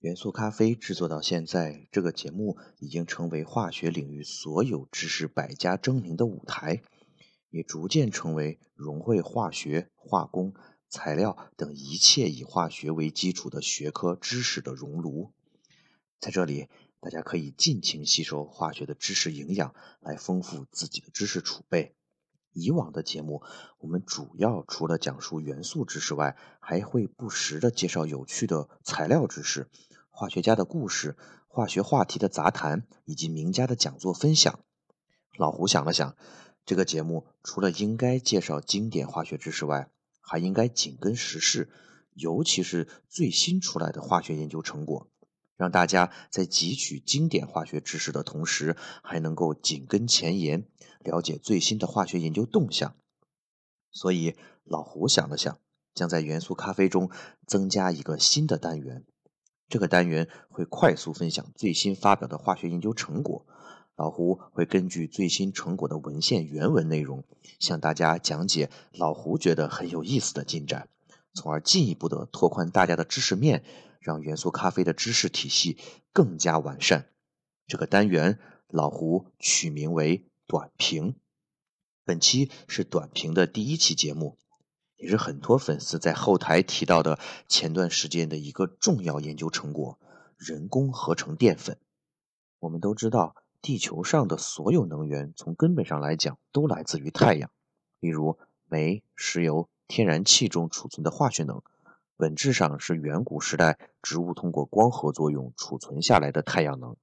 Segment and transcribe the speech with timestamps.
[0.00, 6.82] 元素咖啡制作到现在，这个节目已经成为化学领域所有知识百家争鸣的舞台，
[7.48, 10.52] 也逐渐成为融汇化学、化工、
[10.90, 15.32] 材料等一切以化学为基础的学科知识的熔炉。
[16.20, 16.68] 在这里，
[17.00, 21.95] 大家可以尽情吸收化学的知识营养，来丰富自己的知识储备。
[22.56, 23.42] 以往的节目，
[23.78, 29.68] 我们主要除了讲述元素知识外，还会不时的介绍有趣的材料知识、
[30.10, 31.16] 化学家的故事、
[31.48, 34.58] 化学话题的杂谈以及名家的讲座分享。
[35.36, 36.16] 老胡想了想，
[36.64, 41.68] 这个节目除了应该介绍经典化学知识外，还应该紧跟时事，
[42.14, 45.10] 尤其是最新出来的化学研究成果。
[45.56, 50.66] 让大家在汲取经典化学知识的同时，还能够紧跟前沿，
[51.00, 52.94] 了解最新的化学研究动向。
[53.90, 55.58] 所以，老胡想了想，
[55.94, 57.10] 将在元素咖啡中
[57.46, 59.04] 增加一个新的单元。
[59.68, 63.46] 这个单元会快速分享最新发表的化学研究成果。
[63.96, 67.24] 老胡会根据最新成果的文献原文内容，
[67.58, 70.90] 向大家讲解老胡觉得很有意思的进展，
[71.32, 73.64] 从而进一步的拓宽大家的知识面。
[74.06, 75.78] 让元素咖啡的知识体系
[76.12, 77.08] 更加完善。
[77.66, 81.16] 这个单元老胡取名为“短评”。
[82.06, 84.38] 本期是短评的第一期节目，
[84.94, 89.98] 也是很多粉丝在后台提到的前段时间的一个重要研究成果——
[90.38, 91.76] 人工合成淀粉。
[92.60, 97.50] 我们都知道，地球上的所有能源从根本上来讲都来自于太阳，
[97.98, 98.38] 例如
[98.68, 101.60] 煤、石油、天然气中储存的化学能。
[102.18, 106.96] 本质上是远古时代植物通过光合作用储存下来的太阳能、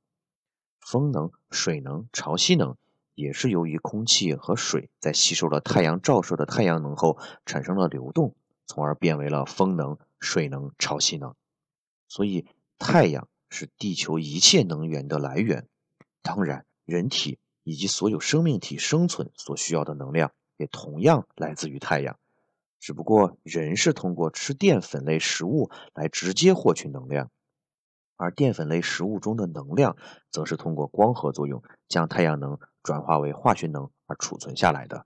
[0.79, 2.75] 风能、水能、潮汐能，
[3.13, 8.35] 也是由于空气和水在吸收了太阳照射的太阳能后产生了流动，
[8.65, 11.35] 从而变为了风能、水能、潮汐能。
[12.07, 12.47] 所以，
[12.79, 15.67] 太阳是地球一切能源的来源。
[16.23, 22.17] 当然，人体以及所有生命体生存所需要的能量也同样来自于太阳。
[22.83, 27.31] 只不过人是通过吃淀粉类食物来直接获取能量，
[28.17, 29.95] 而淀粉类食物中的能量
[30.29, 35.05] 则是通过光合作用将太阳能转化为化学能而储存下来的。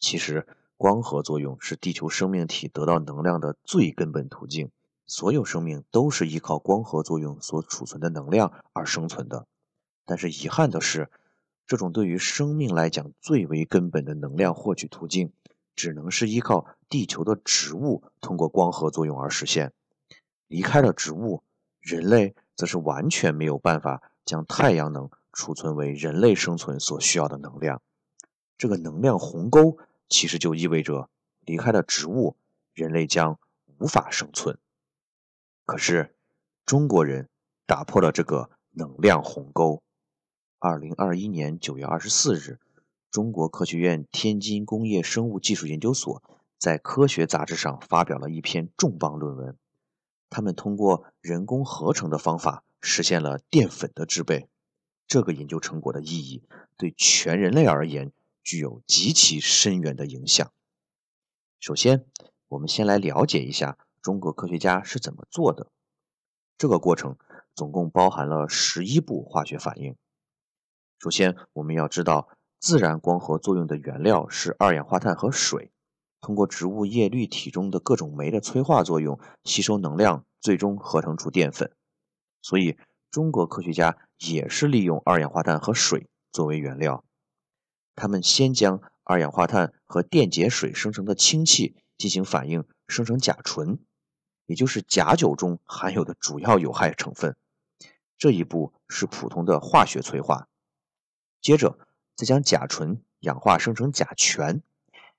[0.00, 4.72] 其实，光合作用是地球生命体得到能量的最根本途径，
[5.06, 9.46] 所有生命都是依靠光合作用所储存的能量而生存的。
[10.04, 11.08] 但是遗憾的是，
[11.68, 15.32] 这种对于生命来讲最为根本的能量获取途径。
[15.76, 19.72] 只能是依靠地球的植物通过光合作用而实现。
[20.48, 21.44] 离开了植物，
[21.80, 27.82] 人类则是完全没有办法将太阳能储存为人类生存所需要的能量。
[28.56, 29.76] 这个能量鸿沟
[30.08, 31.10] 其实就意味着，
[31.40, 32.36] 离开了植物，
[32.72, 33.38] 人类将
[33.78, 34.58] 无法生存。
[35.66, 36.14] 可是，
[36.64, 37.28] 中国人
[37.66, 39.82] 打破了这个能量鸿沟。
[40.58, 42.58] 二零二一年九月二十四日。
[43.16, 46.22] 中国科学院天津工业生物技术研究所
[46.58, 49.56] 在《科学》杂志上发表了一篇重磅论文。
[50.28, 54.50] 他们通过人工合成的方法实现了淀粉的制备。
[55.06, 56.42] 这个研究成果的意义
[56.76, 58.12] 对全人类而言
[58.42, 60.52] 具有极其深远的影响。
[61.58, 62.04] 首先，
[62.48, 65.68] 我们先来了解一下中国科学家是怎么做的。
[66.58, 67.16] 这个过程
[67.54, 69.96] 总共包含了十一步化学反应。
[70.98, 72.28] 首先，我们要知道。
[72.66, 75.70] 自然光合作用的原料是二氧化碳和水，
[76.20, 81.70] 通过植物叶绿体中的各种酶的催化作用，吸收能量，最终合成出淀粉。
[82.42, 82.76] 所以，
[83.12, 87.04] 中国科学家也是利用二氧化碳和水作为原料。
[87.94, 93.78] 他们先将二氧化碳和电解水生成的氢气进行反应，生成甲醇，
[94.46, 97.36] 也就是甲酒中含有的主要有害成分。
[98.18, 100.48] 这一步是普通的化学催化。
[101.40, 101.78] 接着，
[102.16, 104.62] 再将甲醇氧化生成甲醛，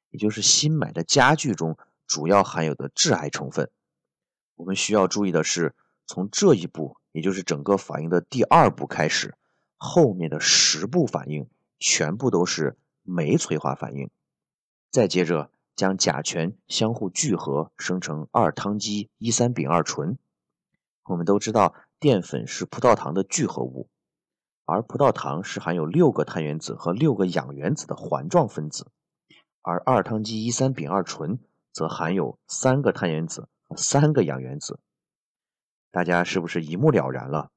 [0.09, 1.77] 也就是新买的家具中
[2.07, 3.69] 主要含有的致癌成分。
[4.55, 5.75] 我们需要注意的是，
[6.07, 9.35] 从这一步，也就是整个反应的第二步开始，
[9.77, 11.47] 后面的十步反应
[11.77, 14.09] 全部都是酶催化反应。
[14.89, 20.17] 再接着将甲醛相互聚合，生成二羟基一三丙二醇。
[21.03, 23.87] 我们都知道，淀粉是葡萄糖的聚合物，
[24.67, 28.91] 而葡萄糖是含有六个碳原子和六个氧原子的环状分子，
[29.61, 31.39] 而二糖基一三丙二醇
[31.71, 34.81] 则含有三个碳原子和三个氧原子。
[35.89, 37.49] 大家是不是一目了然了？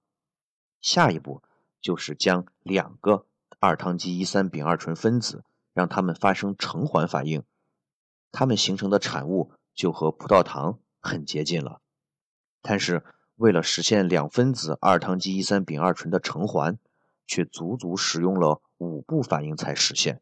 [0.81, 1.43] 下一步
[1.81, 3.27] 就是将两个
[3.59, 5.43] 二糖基一三丙二醇分子
[5.75, 7.43] 让它们发生成环反应，
[8.31, 11.81] 它们形成的产物就和葡萄糖很接近了。
[12.63, 13.03] 但是
[13.35, 16.79] 为了实现两分子二糖基一三丙二醇的成环，
[17.31, 20.21] 却足足使用了五步反应才实现。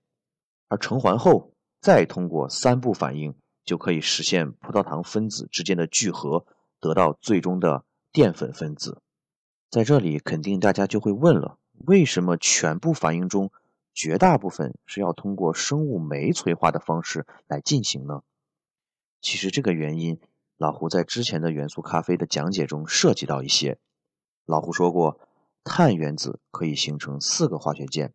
[0.69, 3.35] 而成环后再通过三步反应，
[3.65, 6.45] 就可以实现葡萄糖分子之间的聚合，
[6.79, 7.85] 得到最终的。
[8.11, 9.03] 淀粉分子，
[9.71, 13.53] 在这里肯定大家就会问了：为什么全部反应中
[13.93, 18.23] 绝大部分是要通过生物酶催化的方式来进行呢？
[19.21, 20.19] 其实这个原因，
[20.57, 23.79] 老胡在之前的元素咖啡的讲解中涉及到一些。
[24.47, 25.21] 老胡说过，
[25.69, 28.15] 碳原子可以形成四个化学键，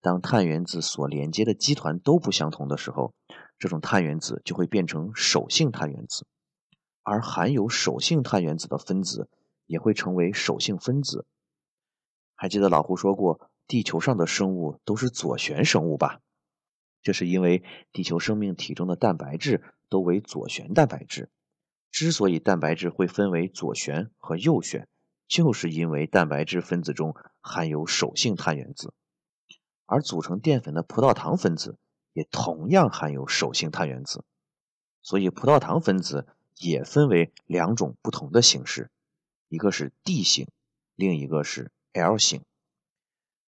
[0.00, 3.12] 当碳原子所连接的基团都不相同的时候，
[3.58, 6.24] 这种碳原子就会变成手性碳原子。
[7.02, 9.28] 而含有手性碳原子的分子
[9.66, 11.26] 也会成为手性分子。
[12.36, 16.20] 还记得老胡说过，地球上的生物都是左旋生物吧？
[17.02, 21.30] 这是因为地球生命体中的蛋白质都为左旋蛋白质。
[21.90, 24.86] 之所以蛋白质会分为左旋和右旋，
[25.32, 28.92] 就是因为蛋白质分子中含有手性碳原子。
[29.86, 31.78] 而组成淀粉的葡萄糖分子
[32.12, 34.24] 也同样含有手性碳原子，
[35.00, 36.26] 所以葡萄糖分子。
[36.58, 38.90] 也分为两种不同的形式，
[39.48, 40.46] 一个是 D 型，
[40.94, 42.42] 另一个是 L 型。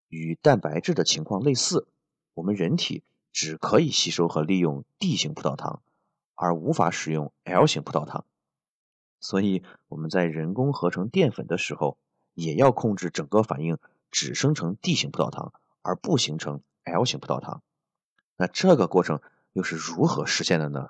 [0.08, 1.86] 与蛋白质的情况类似，
[2.32, 5.80] 我们人体只可以吸收和利用 D 型葡萄糖，
[6.34, 8.24] 而无法使用 L 型葡萄糖。
[9.24, 11.96] 所以我们在人工合成淀粉的时候，
[12.34, 13.78] 也要控制整个反应
[14.10, 17.62] 只生成 D 型葡萄糖，而不形成 L 型葡萄糖。
[18.36, 19.22] 那这个过程
[19.54, 20.88] 又是如何实现的呢？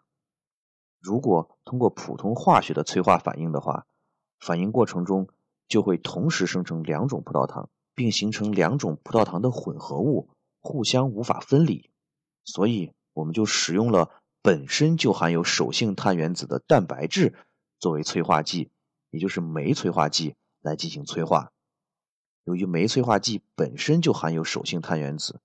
[1.01, 3.87] 如果通过普通化学的催化反应的话，
[4.41, 5.29] 反应过程中
[5.69, 10.29] 就会同时生成两种葡萄糖，并形成两种葡萄糖的混合物，
[10.59, 11.89] 互相无法分离。
[12.45, 14.11] 所以我们就使用了
[14.43, 17.33] 本身就含有手性碳原子的蛋白质
[17.79, 18.71] 作为催化剂，
[19.11, 21.53] 也就是酶催化剂来进行催化。
[22.45, 25.41] 由于酶催化剂本身就含有手性碳原子，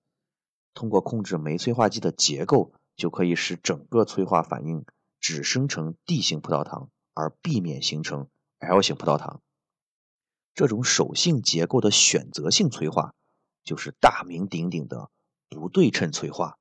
[0.74, 4.84] 通过控制酶催化剂的结构，就可以使整个催化反应。
[5.22, 8.28] 只生成 D 型葡萄糖，而避免形成
[8.58, 9.42] L 型葡萄糖。
[10.54, 13.14] 这种手性结构的选择性催化，
[13.62, 15.10] 就是大名鼎鼎的
[15.50, 16.56] 不对称催化。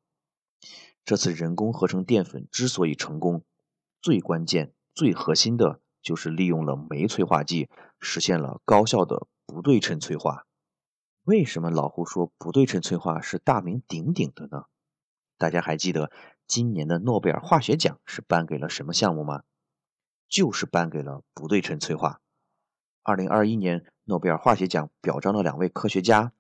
[1.06, 3.46] 这次人工合成淀粉之所以成功，
[4.02, 7.70] 最关键、最核心的就是利用了酶催化剂，
[8.02, 10.46] 实现了高效的不对称催化。
[11.24, 14.66] 为什么老胡说不对称催化是大名鼎鼎的呢？
[15.38, 16.12] 大家还记得？
[16.48, 19.44] 今年的诺贝尔化学奖是颁给了什么项目吗？
[20.28, 22.20] 就是颁给了不对称催化。
[23.02, 26.34] 二零二一年诺贝尔化学奖表彰了两位科学家，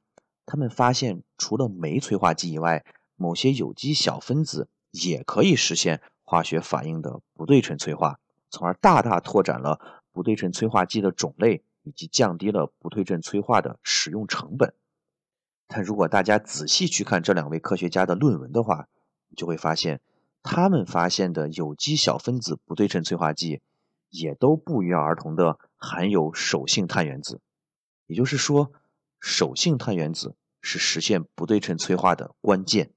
[0.46, 2.84] 他们发现除了酶催化剂以外，
[3.16, 9.80] 某些有机小分子也可以实现化学反应的不对称催化，从而大大拓展了
[10.12, 14.74] 不对称催化剂的种类，以及降低了不对称催化的使用成本。
[15.68, 18.88] 但如果大家仔细去看这两位科学家的论文的话，
[19.28, 20.02] 你就会发现，
[20.42, 23.62] 他们发现的有机小分子不对称催化剂，
[24.10, 27.40] 也都不约而同的含有手性碳原子。
[28.08, 28.72] 也就是说，
[29.20, 32.90] 手性碳原子是实现不对称催化的关键。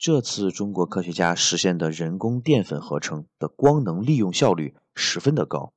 [0.00, 5.74] 这次中国科学家实现的人工淀粉合成的光能利用效率十分的高。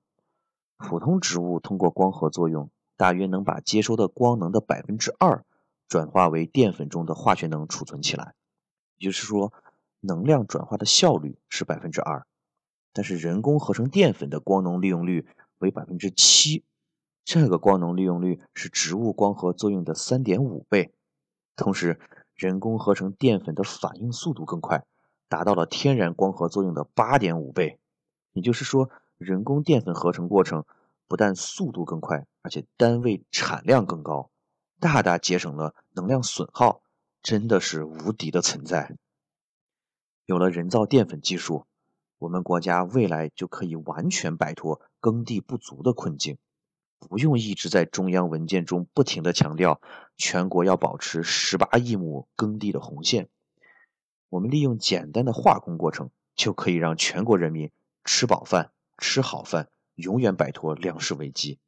[0.77, 5.43] 普通植物通过光合作用，大约能把接收的光能的百分之二
[5.89, 8.33] 转化为淀粉中的化学能储存起来。
[8.97, 9.51] 也就是说，
[9.99, 12.25] 能量转化的效率是百分之二，
[12.93, 15.27] 但是人工合成淀粉的光能利用率
[15.57, 16.63] 为百分之七，
[17.25, 20.93] 这个光能利用率是植物光合作用的三点五倍。
[21.57, 21.99] 同时，
[22.43, 24.83] 人工合成淀粉的反应速度更快，
[25.29, 27.79] 达到了天然光合作用的八点五倍。
[28.33, 30.65] 也就是说，人工淀粉合成过程
[31.07, 34.29] 不但速度更快，而且单位产量更高，
[34.81, 36.81] 大大节省了能量损耗。
[37.21, 38.97] 真的是无敌的存在。
[40.25, 41.65] 有了人造淀粉技术，
[42.17, 46.37] 我们国家未来就可以完全摆脱耕地不足的困境，
[47.09, 49.81] 不用一直在中央文件中不停的强调
[50.17, 53.29] 全国要保持十八亿亩耕地的红线。
[54.29, 57.71] 我们利用简单的化工过程，就可以让全国人民
[58.03, 61.59] 吃饱饭、吃好饭，永远摆脱粮食危机。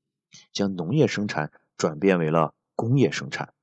[0.52, 3.54] 将农业生产转变为了工业生产。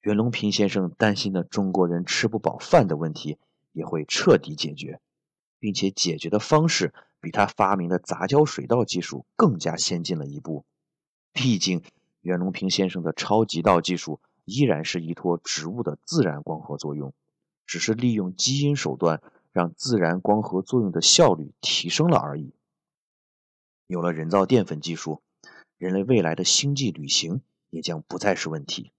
[0.00, 3.38] 袁隆平先生担心的中国人吃不饱饭的问题
[3.72, 5.00] 也会彻底解决，
[5.58, 10.64] 并且解决的方式比他发明的杂交水稻技术更加先进了一步。
[11.32, 11.82] 毕竟，
[12.20, 17.12] 袁隆平先生的超级稻技术依然是依托植物的自然光合作用，
[17.66, 19.22] 只是利用基因手段
[19.52, 22.54] 让自然光合作用的效率提升了而已。
[23.86, 25.22] 有了人造淀粉技术，
[25.78, 28.92] 人类未来的星际旅行也将不再是问题。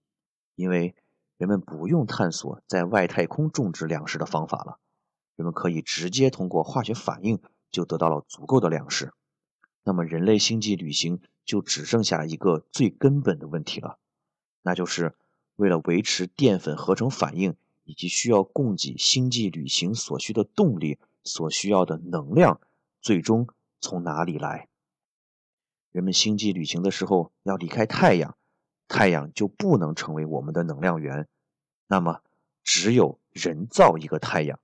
[0.56, 0.94] 因为
[1.38, 4.78] 人们不用探索在外太空种植粮食的方法了，
[5.36, 9.12] 人们可以直接通过化学反应就得到了足够的粮食。
[9.82, 13.98] 那么，人类星际旅行就只剩下一个最根本的问题了，
[14.62, 15.14] 那就是
[15.56, 22.60] 为了维持淀粉合成反应以及需要供给星际旅行所需的动力所需要的能量，
[23.00, 23.48] 最终
[23.80, 24.68] 从哪里来？
[25.92, 28.36] 人们星际旅行的时候要离开太阳。
[28.92, 31.28] 太阳就不能成为我们的能量源，
[31.86, 32.22] 那么
[32.64, 34.58] 只有人造一个太阳，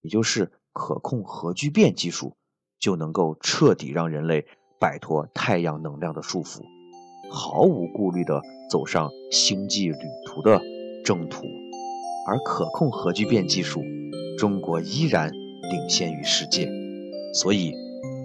[0.00, 2.38] 也就是可控核聚变技术，
[2.78, 4.46] 就能够彻底让人类
[4.78, 6.60] 摆脱太阳能量的束缚，
[7.30, 10.60] 毫无顾虑地走上星际旅途的
[11.04, 11.42] 征途。
[12.28, 13.80] 而可控核聚变技术，
[14.36, 16.68] 中国依然领先于世界，
[17.32, 17.72] 所以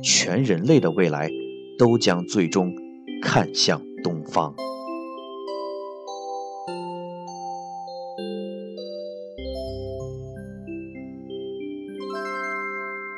[0.03, 1.29] 全人类的未来
[1.77, 2.74] 都将最终
[3.22, 4.55] 看向东方。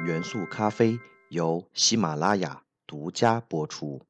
[0.06, 1.00] 元素咖啡
[1.34, 4.04] 由喜马拉雅独家播出。